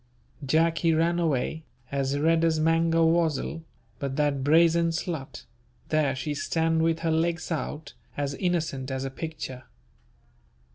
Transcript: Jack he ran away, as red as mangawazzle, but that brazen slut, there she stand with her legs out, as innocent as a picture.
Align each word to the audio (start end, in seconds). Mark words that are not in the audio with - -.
Jack 0.43 0.79
he 0.79 0.95
ran 0.95 1.19
away, 1.19 1.63
as 1.91 2.17
red 2.17 2.43
as 2.43 2.59
mangawazzle, 2.59 3.61
but 3.99 4.15
that 4.15 4.43
brazen 4.43 4.89
slut, 4.89 5.45
there 5.89 6.15
she 6.15 6.33
stand 6.33 6.81
with 6.81 7.01
her 7.01 7.11
legs 7.11 7.51
out, 7.51 7.93
as 8.17 8.33
innocent 8.33 8.89
as 8.89 9.05
a 9.05 9.11
picture. 9.11 9.65